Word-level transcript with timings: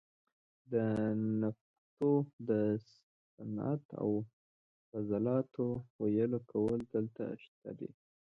د 0.71 0.73
نفتو 1.41 2.11
د 2.49 2.51
صنعت 3.33 3.83
او 4.01 4.09
فلزاتو 4.87 5.67
ویلې 6.01 6.39
کول 6.51 6.79
دلته 6.93 7.23
شته 7.43 7.69
دي. 7.79 7.89